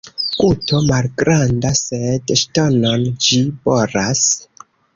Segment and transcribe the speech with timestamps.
[0.37, 4.27] Guto malgranda, sed ŝtonon ĝi boras.